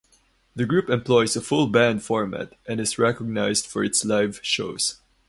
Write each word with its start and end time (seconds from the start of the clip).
The 0.55 0.65
group 0.65 0.89
employs 0.89 1.35
a 1.35 1.41
"full 1.41 1.67
band" 1.67 2.01
format 2.01 2.53
and 2.67 2.79
is 2.79 2.97
recognised 2.97 3.67
for 3.67 3.83
its 3.83 4.03
live 4.03 4.39
shows. 4.41 4.97